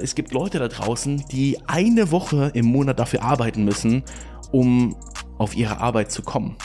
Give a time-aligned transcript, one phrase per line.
[0.00, 4.04] Es gibt Leute da draußen, die eine Woche im Monat dafür arbeiten müssen,
[4.52, 4.94] um
[5.38, 6.56] auf ihre Arbeit zu kommen.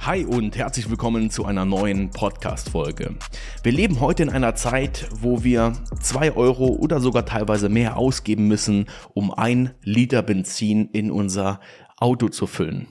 [0.00, 3.16] Hi und herzlich willkommen zu einer neuen Podcast-Folge.
[3.62, 8.48] Wir leben heute in einer Zeit, wo wir zwei Euro oder sogar teilweise mehr ausgeben
[8.48, 11.60] müssen, um ein Liter Benzin in unser
[11.98, 12.88] Auto zu füllen.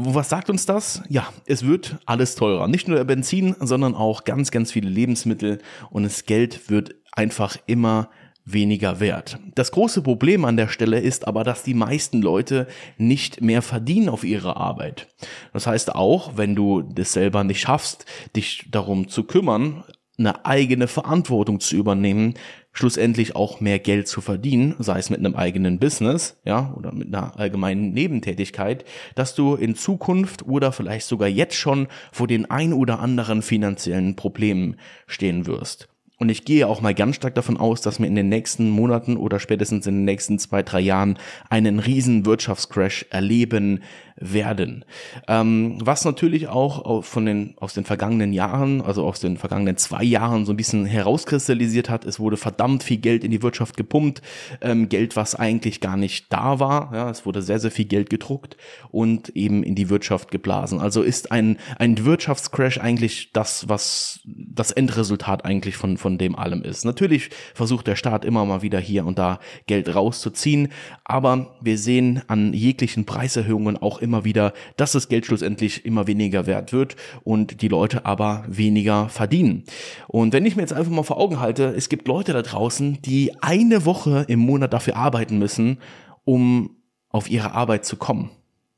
[0.00, 1.02] Was sagt uns das?
[1.08, 2.68] Ja, es wird alles teurer.
[2.68, 5.58] Nicht nur der Benzin, sondern auch ganz, ganz viele Lebensmittel
[5.90, 8.08] und das Geld wird einfach immer
[8.44, 9.40] weniger wert.
[9.56, 14.08] Das große Problem an der Stelle ist aber, dass die meisten Leute nicht mehr verdienen
[14.08, 15.08] auf ihre Arbeit.
[15.52, 18.04] Das heißt auch, wenn du das selber nicht schaffst,
[18.36, 19.82] dich darum zu kümmern,
[20.16, 22.34] eine eigene Verantwortung zu übernehmen,
[22.78, 27.08] schlussendlich auch mehr Geld zu verdienen, sei es mit einem eigenen Business, ja, oder mit
[27.08, 28.84] einer allgemeinen Nebentätigkeit,
[29.16, 34.14] dass du in Zukunft oder vielleicht sogar jetzt schon vor den ein oder anderen finanziellen
[34.14, 34.76] Problemen
[35.08, 35.88] stehen wirst.
[36.18, 39.16] Und ich gehe auch mal ganz stark davon aus, dass wir in den nächsten Monaten
[39.16, 41.16] oder spätestens in den nächsten zwei, drei Jahren
[41.48, 43.80] einen riesen Wirtschaftscrash erleben
[44.20, 44.84] werden.
[45.28, 50.02] Ähm, was natürlich auch von den, aus den vergangenen Jahren, also aus den vergangenen zwei
[50.02, 54.22] Jahren so ein bisschen herauskristallisiert hat, es wurde verdammt viel Geld in die Wirtschaft gepumpt,
[54.60, 56.92] ähm, Geld, was eigentlich gar nicht da war.
[56.92, 58.56] Ja, es wurde sehr, sehr viel Geld gedruckt
[58.90, 60.80] und eben in die Wirtschaft geblasen.
[60.80, 66.62] Also ist ein, ein Wirtschaftscrash eigentlich das, was das Endresultat eigentlich von, von dem allem
[66.62, 66.84] ist.
[66.84, 70.68] Natürlich versucht der Staat immer mal wieder hier und da Geld rauszuziehen,
[71.04, 76.46] aber wir sehen an jeglichen Preiserhöhungen auch immer wieder, dass das Geld schlussendlich immer weniger
[76.46, 79.64] wert wird und die Leute aber weniger verdienen.
[80.06, 83.02] Und wenn ich mir jetzt einfach mal vor Augen halte, es gibt Leute da draußen,
[83.02, 85.78] die eine Woche im Monat dafür arbeiten müssen,
[86.24, 86.76] um
[87.10, 88.30] auf ihre Arbeit zu kommen.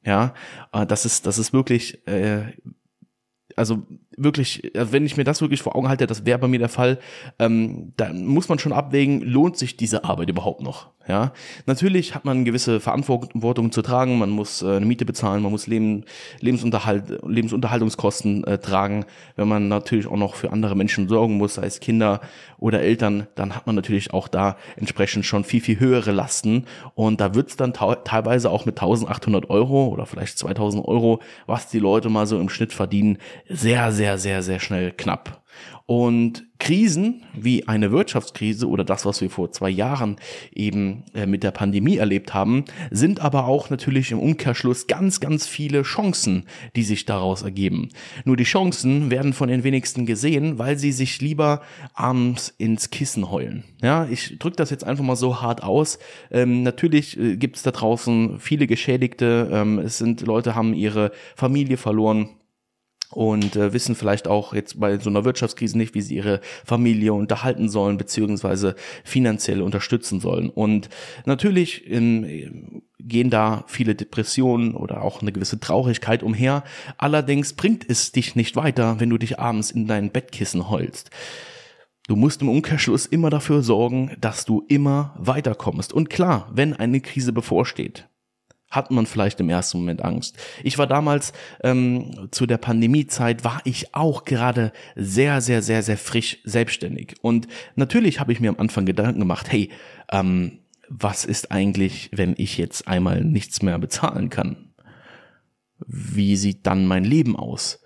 [0.05, 0.35] Ja,
[0.73, 2.53] äh, das ist, das ist wirklich, äh,
[3.57, 3.83] also
[4.23, 6.69] wirklich, also wenn ich mir das wirklich vor Augen halte, das wäre bei mir der
[6.69, 6.99] Fall,
[7.39, 10.91] ähm, da muss man schon abwägen, lohnt sich diese Arbeit überhaupt noch?
[11.09, 11.33] Ja,
[11.67, 15.67] natürlich hat man gewisse Verantwortung zu tragen, man muss äh, eine Miete bezahlen, man muss
[15.67, 16.05] Leben,
[16.41, 19.07] Lebensunterhalt, Lebensunterhaltungskosten äh, tragen.
[19.35, 22.21] Wenn man natürlich auch noch für andere Menschen sorgen muss, sei es Kinder
[22.59, 26.67] oder Eltern, dann hat man natürlich auch da entsprechend schon viel, viel höhere Lasten.
[26.95, 31.79] Und da wird's dann teilweise auch mit 1800 Euro oder vielleicht 2000 Euro, was die
[31.81, 33.19] Leute mal so im Schnitt verdienen,
[33.49, 35.43] sehr, sehr, sehr, sehr schnell knapp.
[35.87, 40.17] Und Krisen wie eine Wirtschaftskrise oder das, was wir vor zwei Jahren
[40.55, 45.49] eben äh, mit der Pandemie erlebt haben, sind aber auch natürlich im Umkehrschluss ganz, ganz
[45.49, 46.45] viele Chancen,
[46.77, 47.89] die sich daraus ergeben.
[48.25, 51.63] Nur die Chancen werden von den wenigsten gesehen, weil sie sich lieber
[51.95, 53.65] abends ins Kissen heulen.
[53.83, 55.99] Ja, ich drücke das jetzt einfach mal so hart aus.
[56.31, 59.51] Ähm, natürlich äh, gibt es da draußen viele Geschädigte.
[59.51, 62.29] Ähm, es sind Leute haben ihre Familie verloren
[63.11, 67.13] und äh, wissen vielleicht auch jetzt bei so einer Wirtschaftskrise nicht, wie sie ihre Familie
[67.13, 70.49] unterhalten sollen beziehungsweise finanziell unterstützen sollen.
[70.49, 70.89] Und
[71.27, 76.65] natürlich in, gehen da viele Depressionen oder auch eine gewisse Traurigkeit umher.
[76.99, 81.11] Allerdings bringt es dich nicht weiter, wenn du dich abends in dein Bettkissen heulst.
[82.07, 85.93] Du musst im Umkehrschluss immer dafür sorgen, dass du immer weiterkommst.
[85.93, 88.09] Und klar, wenn eine Krise bevorsteht,
[88.71, 90.37] hat man vielleicht im ersten Moment Angst.
[90.63, 91.33] Ich war damals
[91.63, 97.49] ähm, zu der Pandemiezeit war ich auch gerade sehr sehr sehr sehr frisch selbstständig und
[97.77, 99.71] natürlich habe ich mir am Anfang Gedanken gemacht, hey,
[100.13, 100.61] ähm,
[100.91, 104.73] was ist eigentlich, wenn ich jetzt einmal nichts mehr bezahlen kann?
[105.87, 107.83] Wie sieht dann mein Leben aus?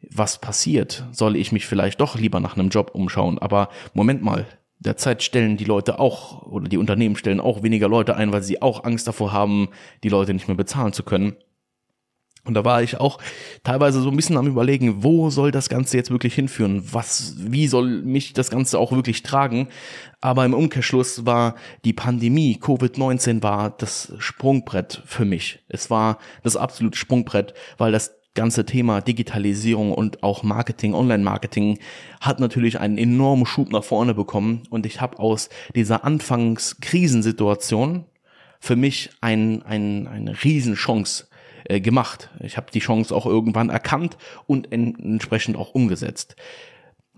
[0.00, 1.04] Was passiert?
[1.12, 3.38] Soll ich mich vielleicht doch lieber nach einem Job umschauen?
[3.38, 4.46] Aber Moment mal,
[4.78, 8.62] derzeit stellen die Leute auch oder die Unternehmen stellen auch weniger Leute ein, weil sie
[8.62, 9.68] auch Angst davor haben,
[10.02, 11.36] die Leute nicht mehr bezahlen zu können.
[12.46, 13.18] Und da war ich auch
[13.64, 16.82] teilweise so ein bisschen am überlegen, wo soll das Ganze jetzt wirklich hinführen?
[16.92, 19.68] Was, wie soll mich das Ganze auch wirklich tragen?
[20.20, 25.64] Aber im Umkehrschluss war die Pandemie, Covid-19 war das Sprungbrett für mich.
[25.68, 31.80] Es war das absolute Sprungbrett, weil das ganze Thema Digitalisierung und auch Marketing, Online-Marketing
[32.20, 38.04] hat natürlich einen enormen Schub nach vorne bekommen und ich habe aus dieser Anfangskrisensituation
[38.60, 41.26] für mich ein, ein, eine Riesenchance
[41.64, 42.30] äh, gemacht.
[42.40, 44.16] Ich habe die Chance auch irgendwann erkannt
[44.46, 46.36] und en entsprechend auch umgesetzt.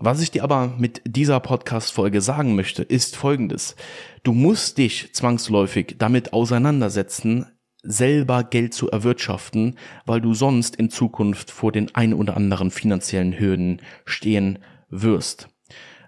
[0.01, 3.75] Was ich dir aber mit dieser Podcast-Folge sagen möchte, ist folgendes.
[4.23, 7.47] Du musst dich zwangsläufig damit auseinandersetzen,
[7.83, 13.39] selber Geld zu erwirtschaften, weil du sonst in Zukunft vor den ein oder anderen finanziellen
[13.39, 14.59] Hürden stehen
[14.89, 15.49] wirst.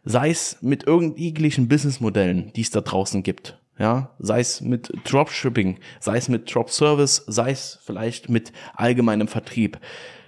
[0.04, 5.80] Sei es mit irgendwelchen Businessmodellen, die es da draußen gibt, ja, sei es mit Dropshipping,
[6.00, 9.80] sei es mit Drop Service, sei es vielleicht mit allgemeinem Vertrieb.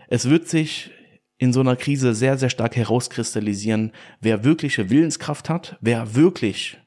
[0.08, 0.92] Es wird sich
[1.38, 3.92] in so einer Krise sehr, sehr stark herauskristallisieren,
[4.22, 6.80] wer wirkliche Willenskraft hat, wer wirklich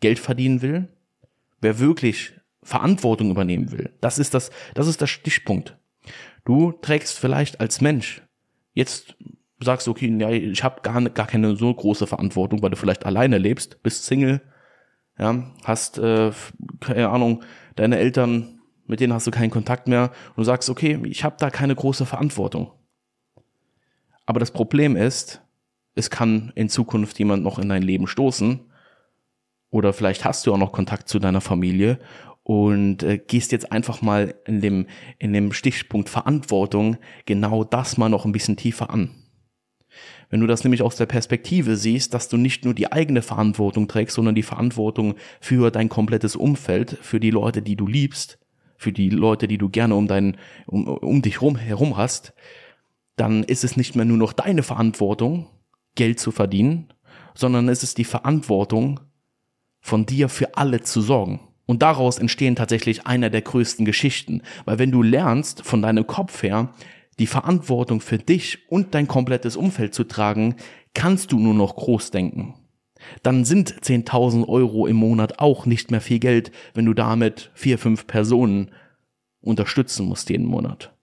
[0.00, 0.88] Geld verdienen will,
[1.60, 2.37] wer wirklich
[2.68, 3.94] Verantwortung übernehmen will.
[4.02, 5.78] Das ist das, das ist der Stichpunkt.
[6.44, 8.22] Du trägst vielleicht als Mensch
[8.74, 9.16] jetzt
[9.60, 13.38] sagst, okay, ja, ich habe gar, gar keine so große Verantwortung, weil du vielleicht alleine
[13.38, 14.42] lebst, bist Single,
[15.18, 16.30] ja, hast, äh,
[16.80, 17.42] keine Ahnung,
[17.74, 21.36] deine Eltern, mit denen hast du keinen Kontakt mehr und du sagst, okay, ich habe
[21.38, 22.70] da keine große Verantwortung.
[24.26, 25.40] Aber das Problem ist,
[25.94, 28.60] es kann in Zukunft jemand noch in dein Leben stoßen
[29.70, 31.98] oder vielleicht hast du auch noch Kontakt zu deiner Familie
[32.48, 34.86] und äh, gehst jetzt einfach mal in dem,
[35.18, 36.96] in dem Stichpunkt Verantwortung
[37.26, 39.10] genau das mal noch ein bisschen tiefer an.
[40.30, 43.86] Wenn du das nämlich aus der Perspektive siehst, dass du nicht nur die eigene Verantwortung
[43.86, 48.38] trägst, sondern die Verantwortung für dein komplettes Umfeld, für die Leute, die du liebst,
[48.78, 52.32] für die Leute, die du gerne um dein, um, um dich rum, herum hast,
[53.16, 55.48] dann ist es nicht mehr nur noch deine Verantwortung,
[55.96, 56.94] Geld zu verdienen,
[57.34, 59.00] sondern es ist die Verantwortung,
[59.80, 61.40] von dir für alle zu sorgen.
[61.68, 64.40] Und daraus entstehen tatsächlich einer der größten Geschichten.
[64.64, 66.70] Weil wenn du lernst, von deinem Kopf her,
[67.18, 70.56] die Verantwortung für dich und dein komplettes Umfeld zu tragen,
[70.94, 72.54] kannst du nur noch groß denken.
[73.22, 77.76] Dann sind 10.000 Euro im Monat auch nicht mehr viel Geld, wenn du damit vier,
[77.76, 78.70] fünf Personen
[79.42, 80.94] unterstützen musst jeden Monat.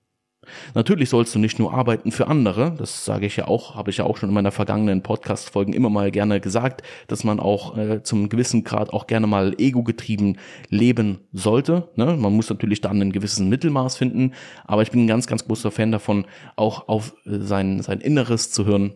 [0.74, 3.97] Natürlich sollst du nicht nur arbeiten für andere, das sage ich ja auch, habe ich
[3.97, 8.03] ja auch schon in meiner vergangenen Podcast-Folgen immer mal gerne gesagt, dass man auch äh,
[8.03, 10.38] zum gewissen Grad auch gerne mal ego-getrieben
[10.69, 11.89] leben sollte.
[11.95, 12.18] Ne?
[12.18, 14.33] Man muss natürlich dann ein gewisses Mittelmaß finden,
[14.65, 16.25] aber ich bin ein ganz, ganz großer Fan davon,
[16.56, 18.94] auch auf äh, sein, sein Inneres zu hören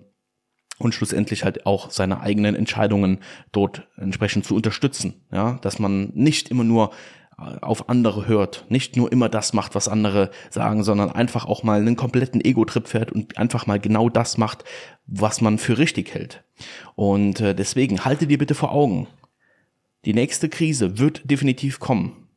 [0.79, 3.19] und schlussendlich halt auch seine eigenen Entscheidungen
[3.51, 5.21] dort entsprechend zu unterstützen.
[5.31, 6.91] Ja, dass man nicht immer nur
[7.61, 11.79] auf andere hört, nicht nur immer das macht, was andere sagen, sondern einfach auch mal
[11.79, 14.63] einen kompletten Ego-Trip fährt und einfach mal genau das macht,
[15.05, 16.43] was man für richtig hält.
[16.95, 19.07] Und äh, deswegen halte dir bitte vor Augen,
[20.05, 22.27] die nächste Krise wird definitiv kommen.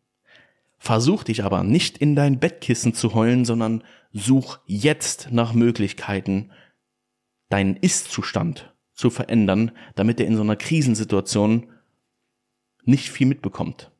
[0.78, 6.50] Versuch dich aber nicht in dein Bettkissen zu heulen, sondern such jetzt nach Möglichkeiten,
[7.48, 11.68] deinen Ist-Zustand zu verändern, damit er in so einer Krisensituation
[12.84, 13.91] nicht viel mitbekommt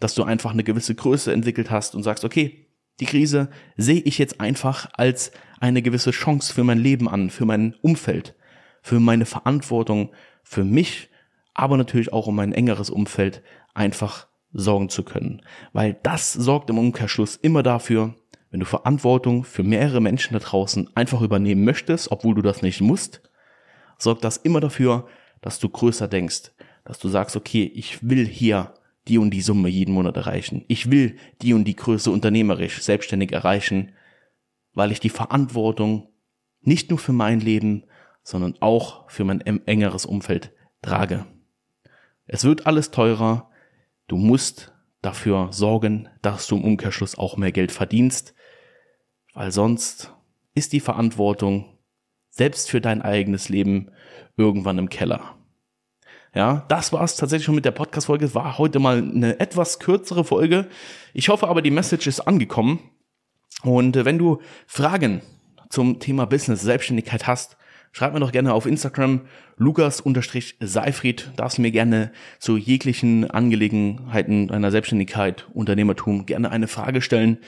[0.00, 2.66] dass du einfach eine gewisse Größe entwickelt hast und sagst, okay,
[3.00, 7.44] die Krise sehe ich jetzt einfach als eine gewisse Chance für mein Leben an, für
[7.44, 8.34] mein Umfeld,
[8.82, 10.12] für meine Verantwortung,
[10.42, 11.10] für mich,
[11.54, 13.42] aber natürlich auch um mein engeres Umfeld
[13.74, 15.42] einfach sorgen zu können.
[15.72, 18.14] Weil das sorgt im Umkehrschluss immer dafür,
[18.50, 22.80] wenn du Verantwortung für mehrere Menschen da draußen einfach übernehmen möchtest, obwohl du das nicht
[22.80, 23.22] musst,
[23.98, 25.06] sorgt das immer dafür,
[25.42, 26.52] dass du größer denkst,
[26.84, 28.72] dass du sagst, okay, ich will hier
[29.08, 30.64] die und die Summe jeden Monat erreichen.
[30.68, 33.92] Ich will die und die Größe unternehmerisch, selbstständig erreichen,
[34.72, 36.08] weil ich die Verantwortung
[36.60, 37.84] nicht nur für mein Leben,
[38.22, 41.26] sondern auch für mein engeres Umfeld trage.
[42.26, 43.50] Es wird alles teurer.
[44.08, 48.34] Du musst dafür sorgen, dass du im Umkehrschluss auch mehr Geld verdienst,
[49.34, 50.12] weil sonst
[50.54, 51.78] ist die Verantwortung
[52.30, 53.90] selbst für dein eigenes Leben
[54.36, 55.35] irgendwann im Keller.
[56.36, 58.34] Ja, das war es tatsächlich schon mit der Podcast-Folge.
[58.34, 60.68] War heute mal eine etwas kürzere Folge.
[61.14, 62.90] Ich hoffe aber, die Message ist angekommen.
[63.62, 65.22] Und äh, wenn du Fragen
[65.70, 67.56] zum Thema Business, Selbstständigkeit hast,
[67.92, 69.22] schreib mir doch gerne auf Instagram
[69.58, 71.30] Lukas-Seifried.
[71.36, 77.38] Darfst mir gerne zu jeglichen Angelegenheiten deiner Selbstständigkeit, Unternehmertum gerne eine Frage stellen.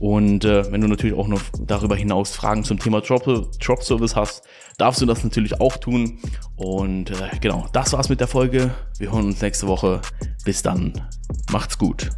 [0.00, 4.16] Und äh, wenn du natürlich auch noch darüber hinaus Fragen zum Thema Drop, Drop Service
[4.16, 4.44] hast,
[4.78, 6.18] darfst du das natürlich auch tun.
[6.56, 8.74] Und äh, genau, das war's mit der Folge.
[8.98, 10.00] Wir hören uns nächste Woche.
[10.44, 10.92] Bis dann.
[11.52, 12.10] Macht's gut.